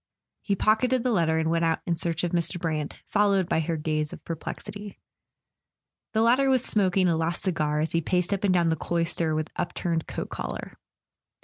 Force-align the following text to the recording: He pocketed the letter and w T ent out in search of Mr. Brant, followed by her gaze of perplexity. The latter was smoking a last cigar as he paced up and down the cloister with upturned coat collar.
He 0.41 0.55
pocketed 0.55 1.03
the 1.03 1.11
letter 1.11 1.37
and 1.37 1.45
w 1.45 1.59
T 1.59 1.63
ent 1.63 1.63
out 1.73 1.81
in 1.85 1.95
search 1.95 2.23
of 2.23 2.31
Mr. 2.31 2.59
Brant, 2.59 2.97
followed 3.05 3.47
by 3.47 3.59
her 3.59 3.77
gaze 3.77 4.11
of 4.11 4.25
perplexity. 4.25 4.97
The 6.13 6.23
latter 6.23 6.49
was 6.49 6.65
smoking 6.65 7.07
a 7.07 7.15
last 7.15 7.43
cigar 7.43 7.81
as 7.81 7.91
he 7.91 8.01
paced 8.01 8.33
up 8.33 8.43
and 8.43 8.51
down 8.51 8.69
the 8.69 8.75
cloister 8.75 9.35
with 9.35 9.51
upturned 9.57 10.07
coat 10.07 10.29
collar. 10.31 10.79